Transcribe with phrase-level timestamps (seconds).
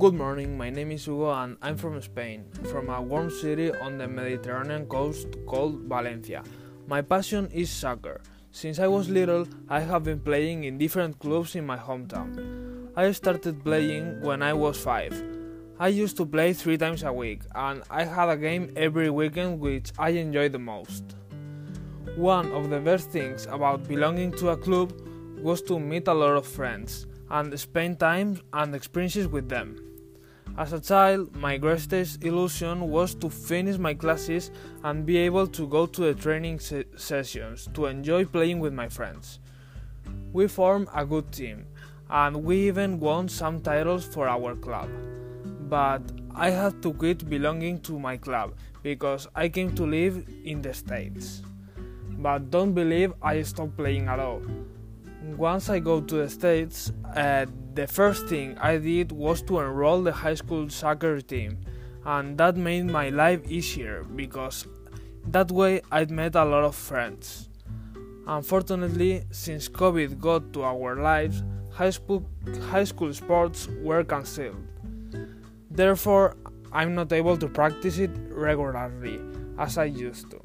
[0.00, 3.98] Good morning, my name is Hugo and I'm from Spain, from a warm city on
[3.98, 6.42] the Mediterranean coast called Valencia.
[6.86, 8.22] My passion is soccer.
[8.50, 12.88] Since I was little, I have been playing in different clubs in my hometown.
[12.96, 15.22] I started playing when I was 5.
[15.78, 19.60] I used to play 3 times a week and I had a game every weekend
[19.60, 21.04] which I enjoyed the most.
[22.16, 24.94] One of the best things about belonging to a club
[25.42, 29.88] was to meet a lot of friends and spend time and experiences with them.
[30.60, 34.50] As a child, my greatest illusion was to finish my classes
[34.84, 38.86] and be able to go to the training se- sessions to enjoy playing with my
[38.86, 39.38] friends.
[40.34, 41.64] We formed a good team
[42.10, 44.90] and we even won some titles for our club.
[45.70, 46.02] But
[46.34, 50.74] I had to quit belonging to my club because I came to live in the
[50.74, 51.40] States.
[52.18, 54.42] But don't believe I stopped playing at all
[55.36, 60.02] once I go to the States, uh, the first thing I did was to enroll
[60.02, 61.58] the high school soccer team,
[62.04, 64.66] and that made my life easier because
[65.26, 67.48] that way I'd met a lot of friends.
[68.26, 72.26] Unfortunately, since COVID got to our lives, high school,
[72.70, 74.56] high school sports were cancelled.
[75.70, 76.36] Therefore,
[76.72, 79.20] I'm not able to practice it regularly
[79.58, 80.40] as I used to.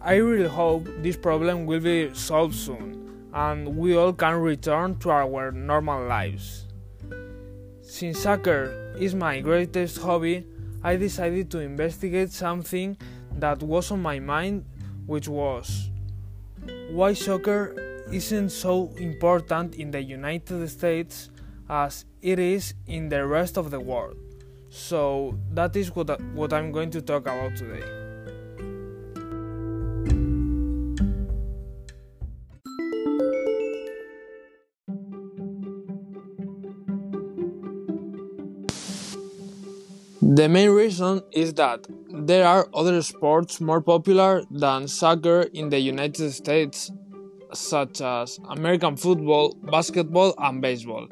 [0.00, 3.03] I really hope this problem will be solved soon
[3.34, 6.66] and we all can return to our normal lives.
[7.82, 10.46] Since soccer is my greatest hobby,
[10.84, 12.96] I decided to investigate something
[13.32, 14.64] that was on my mind,
[15.06, 15.90] which was
[16.90, 21.30] why soccer isn't so important in the United States
[21.68, 24.16] as it is in the rest of the world.
[24.68, 28.03] So that is what, what I'm going to talk about today.
[40.26, 45.78] The main reason is that there are other sports more popular than soccer in the
[45.78, 46.90] United States,
[47.52, 51.08] such as American football, basketball, and baseball,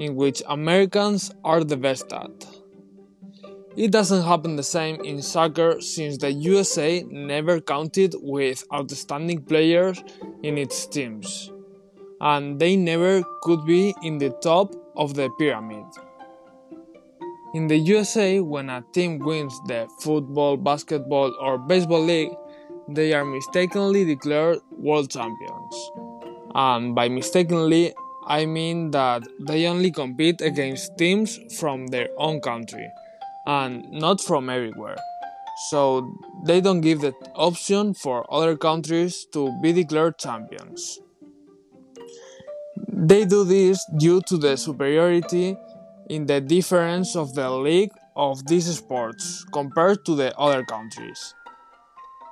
[0.00, 2.46] in which Americans are the best at.
[3.76, 10.02] It doesn't happen the same in soccer since the USA never counted with outstanding players
[10.42, 11.52] in its teams,
[12.20, 15.86] and they never could be in the top of the pyramid.
[17.54, 22.32] In the USA, when a team wins the football, basketball, or baseball league,
[22.88, 25.90] they are mistakenly declared world champions.
[26.54, 27.94] And by mistakenly,
[28.26, 32.86] I mean that they only compete against teams from their own country
[33.46, 34.98] and not from everywhere.
[35.70, 36.14] So
[36.44, 41.00] they don't give the option for other countries to be declared champions.
[42.92, 45.56] They do this due to the superiority
[46.08, 51.34] in the difference of the league of these sports compared to the other countries.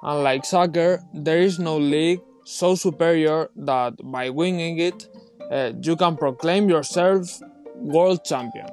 [0.02, 5.08] Unlike soccer, there is no league so superior that by winning it,
[5.50, 7.40] uh, you can proclaim yourself
[7.76, 8.68] world champion.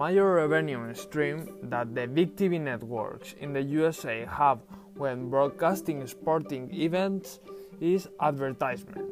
[0.00, 4.60] Major revenue stream that the big TV networks in the USA have
[4.94, 7.38] when broadcasting sporting events
[7.82, 9.10] is advertisement.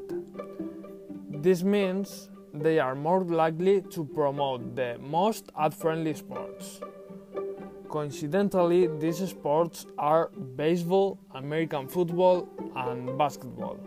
[1.42, 6.80] This means they are more likely to promote the most ad friendly sports.
[7.90, 13.78] Coincidentally, these sports are baseball, American football, and basketball.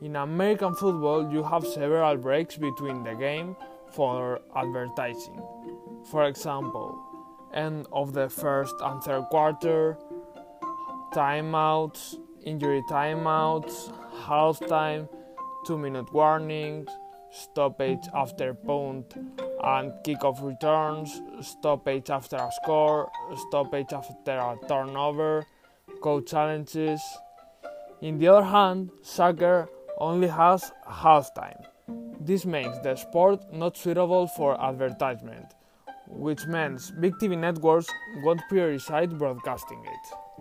[0.00, 3.56] In American football, you have several breaks between the game
[3.92, 5.40] for advertising.
[6.10, 6.98] For example,
[7.54, 9.96] end of the first and third quarter,
[11.12, 13.92] timeouts, injury timeouts,
[14.24, 15.08] halftime,
[15.66, 16.88] two minute warnings,
[17.30, 19.14] stoppage after punt
[19.64, 23.10] and kickoff returns, stoppage after a score,
[23.48, 25.46] stoppage after a turnover,
[26.02, 27.00] coach challenges.
[28.00, 29.68] In the other hand, soccer
[29.98, 31.64] only has halftime.
[32.20, 35.46] This makes the sport not suitable for advertisement,
[36.12, 37.88] which means big TV networks
[38.22, 40.32] won't prioritize broadcasting it.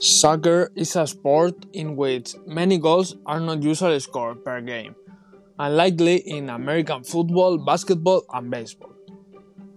[0.00, 4.94] Soccer is a sport in which many goals are not usually scored per game,
[5.58, 8.92] unlikely in American football, basketball, and baseball.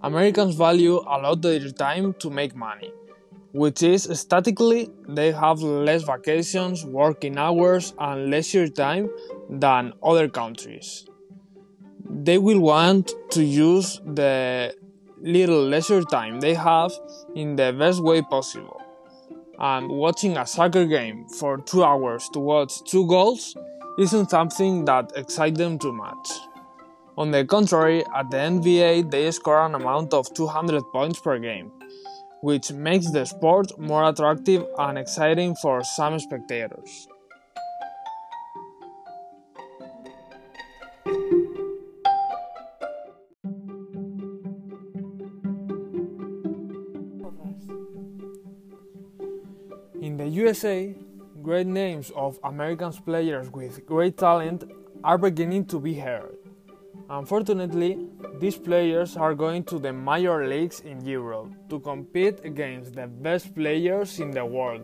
[0.01, 2.91] Americans value a lot of their time to make money,
[3.51, 9.09] which is statically they have less vacations, working hours, and leisure time
[9.49, 11.05] than other countries.
[12.09, 14.75] They will want to use the
[15.21, 16.91] little leisure time they have
[17.35, 18.81] in the best way possible.
[19.59, 23.55] And watching a soccer game for two hours to watch two goals
[23.97, 26.29] isn't something that excites them too much.
[27.17, 31.69] On the contrary, at the NBA they score an amount of 200 points per game,
[32.41, 37.07] which makes the sport more attractive and exciting for some spectators.
[50.01, 50.95] In the USA,
[51.43, 54.63] great names of American players with great talent
[55.03, 56.37] are beginning to be heard.
[57.09, 58.07] Unfortunately,
[58.39, 63.55] these players are going to the major leagues in Europe to compete against the best
[63.55, 64.83] players in the world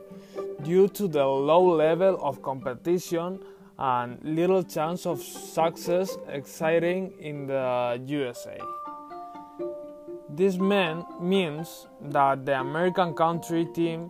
[0.63, 3.39] due to the low level of competition
[3.77, 8.57] and little chance of success exciting in the USA.
[10.29, 14.09] This man means that the American country team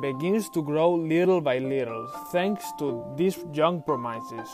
[0.00, 4.48] begins to grow little by little thanks to these young promises.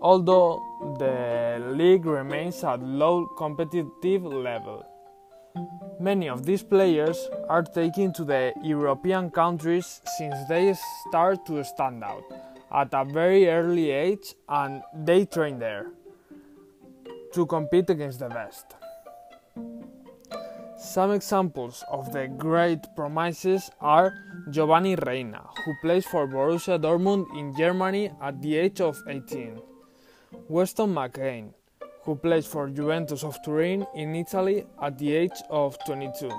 [0.00, 0.60] Although
[0.98, 4.84] the league remains at low competitive level.
[5.98, 10.74] Many of these players are taken to the European countries since they
[11.08, 12.24] start to stand out
[12.72, 15.86] at a very early age and they train there
[17.32, 18.76] to compete against the best.
[20.78, 24.12] Some examples of the great promises are
[24.50, 29.58] Giovanni Reyna, who plays for Borussia Dortmund in Germany at the age of 18,
[30.48, 31.54] Weston McKennie,
[32.06, 36.30] who plays for Juventus of Turin in Italy at the age of 22,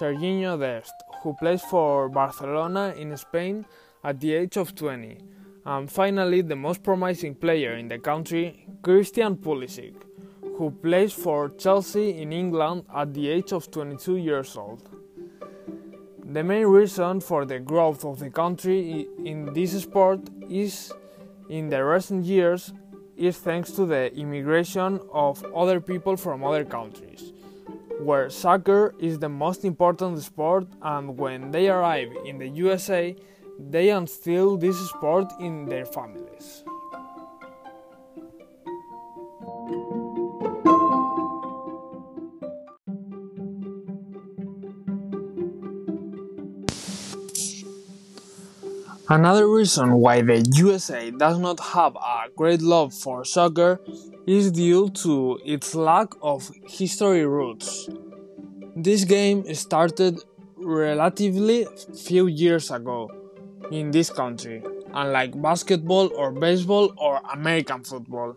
[0.00, 3.66] Serginho Dest, who plays for Barcelona in Spain
[4.02, 5.18] at the age of 20,
[5.66, 9.94] and finally the most promising player in the country, Christian Pulisic,
[10.56, 14.88] who plays for Chelsea in England at the age of 22 years old.
[16.24, 20.92] The main reason for the growth of the country in this sport is
[21.50, 22.72] in the recent years
[23.18, 27.32] is thanks to the immigration of other people from other countries,
[28.00, 33.16] where soccer is the most important sport and when they arrive in the USA,
[33.58, 36.62] they instill this sport in their families.
[49.10, 53.80] Another reason why the USA does not have a great love for soccer
[54.26, 57.88] is due to its lack of history roots.
[58.76, 60.22] This game started
[60.58, 61.66] relatively
[61.96, 63.10] few years ago
[63.72, 64.62] in this country,
[64.92, 68.36] unlike basketball or baseball or American football.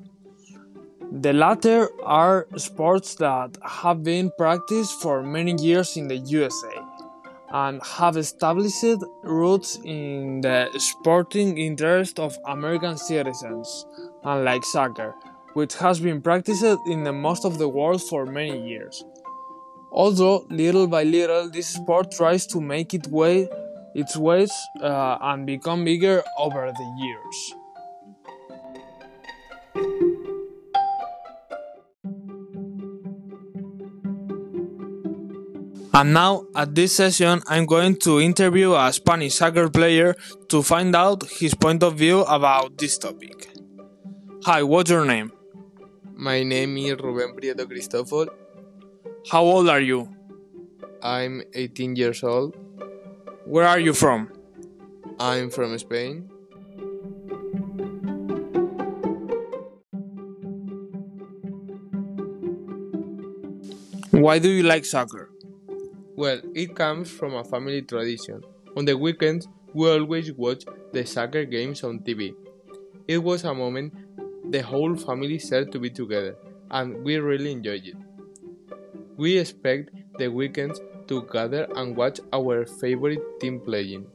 [1.12, 6.81] The latter are sports that have been practiced for many years in the USA
[7.53, 8.83] and have established
[9.24, 13.86] roots in the sporting interest of American citizens,
[14.24, 15.13] unlike soccer,
[15.53, 19.03] which has been practiced in the most of the world for many years.
[19.92, 23.50] Although little by little this sport tries to make it way,
[23.94, 27.61] its ways uh, and become bigger over the years.
[36.01, 40.15] And now, at this session, I'm going to interview a Spanish soccer player
[40.50, 43.48] to find out his point of view about this topic.
[44.46, 45.31] Hi, what's your name?
[46.15, 48.29] My name is Ruben Prieto Cristofol.
[49.29, 50.10] How old are you?
[51.03, 52.55] I'm 18 years old.
[53.46, 54.34] Where are you from?
[55.20, 56.31] I'm from Spain.
[64.10, 65.30] Why do you like soccer?
[66.22, 68.44] Well, it comes from a family tradition.
[68.78, 70.63] On the weekends, we always watch
[70.94, 72.36] the soccer games on TV.
[73.08, 73.96] It was a moment
[74.51, 76.36] the whole family said to be together,
[76.70, 77.96] and we really enjoyed it.
[79.18, 84.06] We expect the weekends to gather and watch our favorite team playing.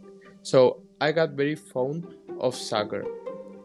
[0.42, 2.06] So I got very fond
[2.38, 3.02] of soccer.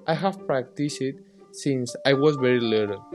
[0.08, 1.18] I have practiced it
[1.52, 3.06] since I was very little.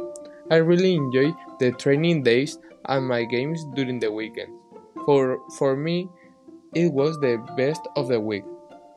[0.52, 4.52] I really enjoy the training days and my games during the weekend.
[5.06, 6.10] For, for me,
[6.74, 8.44] it was the best of the week.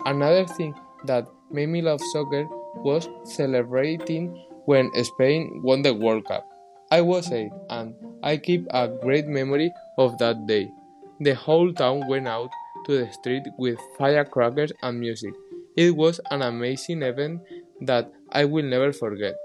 [0.06, 0.76] Another thing
[1.06, 2.46] that made me love soccer
[2.78, 4.36] was celebrating
[4.66, 6.46] when Spain won the World Cup.
[6.92, 10.72] I was eight and I keep a great memory of that day.
[11.20, 12.50] The whole town went out
[12.86, 15.34] to the street with firecrackers and music.
[15.78, 17.42] It was an amazing event
[17.82, 19.36] that I will never forget.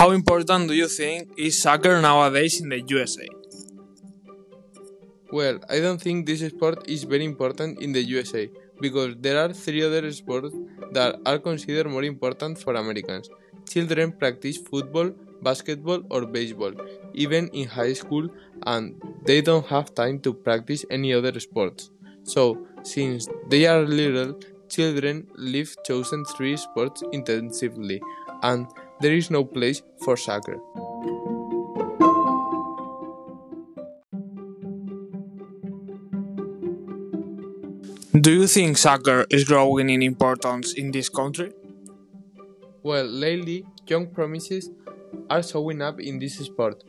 [0.00, 3.28] How important do you think is soccer nowadays in the USA?
[5.30, 9.52] Well, I don't think this sport is very important in the USA because there are
[9.52, 10.56] three other sports
[10.92, 13.28] that are considered more important for Americans.
[13.68, 15.10] Children practice football,
[15.42, 16.72] basketball, or baseball,
[17.12, 18.30] even in high school,
[18.62, 18.94] and
[19.26, 21.90] they don't have time to practice any other sports.
[22.22, 24.40] So, since they are little,
[24.70, 28.00] children live chosen three sports intensively,
[28.42, 28.66] and
[29.00, 30.58] there is no place for soccer.
[38.20, 41.52] Do you think soccer is growing in importance in this country?
[42.82, 44.70] Well, lately, young promises
[45.30, 46.84] are showing up in this sport.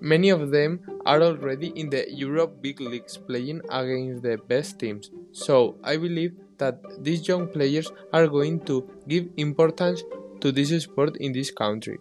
[0.00, 5.10] Many of them are already in the Europe big leagues playing against the best teams.
[5.32, 10.02] So, I believe that these young players are going to give importance
[10.40, 11.98] to this sport in this country.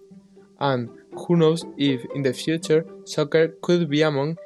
[0.60, 4.38] And who knows if in the future soccer could be among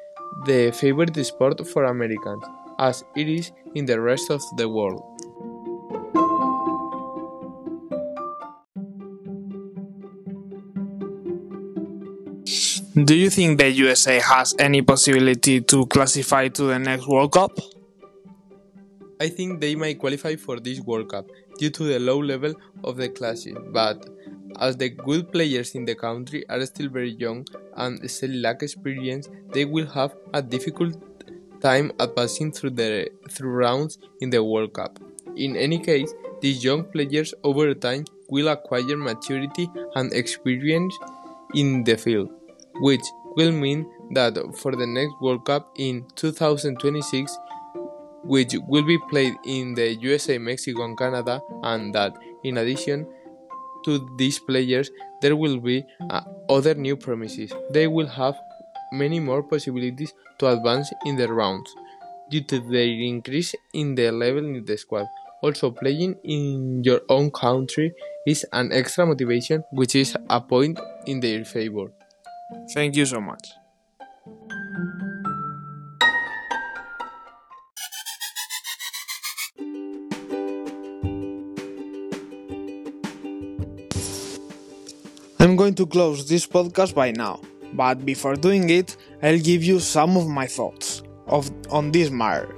[0.46, 2.44] the favorite sport for Americans,
[2.78, 5.02] as it is in the rest of the world.
[12.96, 17.50] Do you think the USA has any possibility to classify to the next World Cup?
[19.20, 21.26] I think they might qualify for this World Cup
[21.58, 24.08] due to the low level of the classes, but
[24.60, 29.28] as the good players in the country are still very young and still lack experience,
[29.52, 30.96] they will have a difficult
[31.60, 34.98] time advancing through the through rounds in the World Cup.
[35.36, 40.96] In any case, these young players over time will acquire maturity and experience
[41.54, 42.30] in the field,
[42.80, 43.04] which
[43.36, 47.38] will mean that for the next World Cup in 2026,
[48.24, 53.06] which will be played in the USA, Mexico, and Canada, and that in addition
[53.84, 54.90] to these players,
[55.20, 57.52] there will be uh, other new promises.
[57.70, 58.34] They will have
[58.92, 61.74] many more possibilities to advance in the rounds
[62.30, 65.06] due to their increase in the level in the squad.
[65.42, 67.92] Also, playing in your own country
[68.26, 71.92] is an extra motivation, which is a point in their favor.
[72.72, 73.63] Thank you so much.
[85.64, 87.40] Going to close this podcast by now,
[87.72, 92.54] but before doing it, I'll give you some of my thoughts of, on this matter.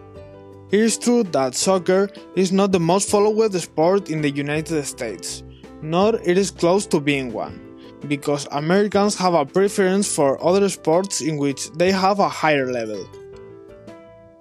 [0.73, 5.45] It is true that soccer is not the most followed sport in the United States,
[5.83, 7.61] nor it is close to being one,
[8.09, 13.09] because Americans have a preference for other sports in which they have a higher level.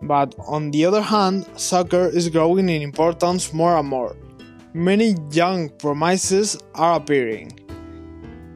[0.01, 4.15] But on the other hand, soccer is growing in importance more and more.
[4.73, 7.59] Many young promises are appearing.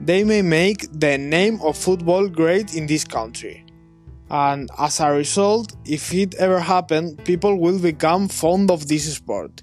[0.09, 3.63] They may make the name of football great in this country.
[4.31, 9.61] And as a result, if it ever happens, people will become fond of this sport,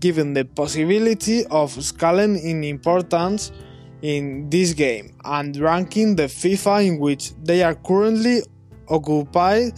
[0.00, 3.52] given the possibility of scaling in importance
[4.00, 8.40] in this game and ranking the FIFA in which they are currently
[8.88, 9.68] occupy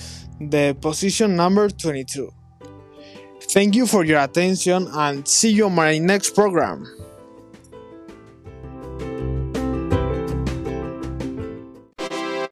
[0.41, 2.31] the position number 22.
[3.51, 7.04] Thank you for your attention and see you on my next program.